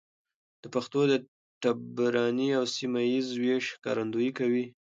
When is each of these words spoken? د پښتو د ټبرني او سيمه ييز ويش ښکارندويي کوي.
د 0.61 0.65
پښتو 0.75 0.99
د 1.11 1.13
ټبرني 1.61 2.49
او 2.59 2.63
سيمه 2.75 3.01
ييز 3.11 3.27
ويش 3.41 3.65
ښکارندويي 3.75 4.31
کوي. 4.39 4.65